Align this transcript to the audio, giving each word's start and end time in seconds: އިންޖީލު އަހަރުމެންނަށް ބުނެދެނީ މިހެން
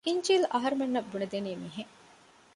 އިންޖީލު 0.07 0.45
އަހަރުމެންނަށް 0.53 1.09
ބުނެދެނީ 1.11 1.51
މިހެން 1.63 1.93